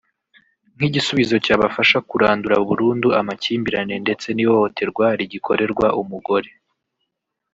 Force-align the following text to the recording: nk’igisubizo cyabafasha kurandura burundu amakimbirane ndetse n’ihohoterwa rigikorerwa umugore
nk’igisubizo 0.75 1.35
cyabafasha 1.45 1.97
kurandura 2.09 2.55
burundu 2.67 3.07
amakimbirane 3.19 3.95
ndetse 4.03 4.27
n’ihohoterwa 4.33 5.05
rigikorerwa 5.19 5.87
umugore 6.01 6.49